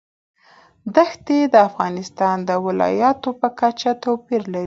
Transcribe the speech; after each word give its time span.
دښتې 0.95 1.39
د 1.53 1.55
افغانستان 1.69 2.37
د 2.49 2.51
ولایاتو 2.65 3.29
په 3.39 3.47
کچه 3.59 3.91
توپیر 4.03 4.41
لري. 4.53 4.59